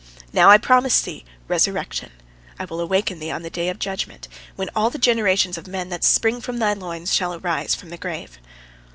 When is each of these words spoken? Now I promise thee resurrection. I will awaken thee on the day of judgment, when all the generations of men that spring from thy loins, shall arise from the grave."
Now 0.33 0.49
I 0.49 0.57
promise 0.57 0.99
thee 0.99 1.23
resurrection. 1.47 2.09
I 2.57 2.65
will 2.65 2.79
awaken 2.81 3.19
thee 3.19 3.29
on 3.29 3.43
the 3.43 3.51
day 3.51 3.69
of 3.69 3.77
judgment, 3.77 4.27
when 4.55 4.67
all 4.75 4.89
the 4.89 4.97
generations 4.97 5.59
of 5.59 5.67
men 5.67 5.89
that 5.89 6.03
spring 6.03 6.41
from 6.41 6.57
thy 6.57 6.73
loins, 6.73 7.13
shall 7.13 7.35
arise 7.35 7.75
from 7.75 7.91
the 7.91 7.97
grave." 7.97 8.39